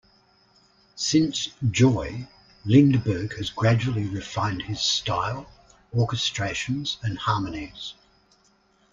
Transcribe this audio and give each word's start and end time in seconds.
Since 0.95 1.49
"Joy", 1.69 2.27
Lindberg 2.65 3.37
has 3.37 3.51
gradually 3.51 4.07
refined 4.07 4.63
his 4.63 4.79
style, 4.81 5.45
orchestrations 5.93 6.97
and 7.03 7.19
harmonies. 7.19 7.93